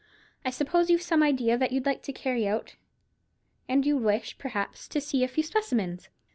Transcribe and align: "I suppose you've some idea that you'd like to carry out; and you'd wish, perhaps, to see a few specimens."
"I 0.43 0.49
suppose 0.49 0.89
you've 0.89 1.03
some 1.03 1.21
idea 1.21 1.59
that 1.59 1.71
you'd 1.71 1.85
like 1.85 2.01
to 2.01 2.11
carry 2.11 2.47
out; 2.47 2.75
and 3.69 3.85
you'd 3.85 4.01
wish, 4.01 4.35
perhaps, 4.39 4.87
to 4.87 4.99
see 4.99 5.23
a 5.23 5.27
few 5.27 5.43
specimens." 5.43 6.09